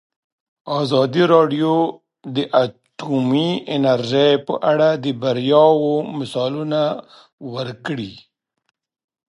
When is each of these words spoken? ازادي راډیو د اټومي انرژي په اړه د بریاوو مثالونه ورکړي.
ازادي 0.79 1.23
راډیو 1.33 1.73
د 2.35 2.37
اټومي 2.63 3.51
انرژي 3.75 4.29
په 4.47 4.53
اړه 4.71 4.89
د 5.03 5.05
بریاوو 5.21 5.93
مثالونه 6.19 6.81
ورکړي. 7.55 8.13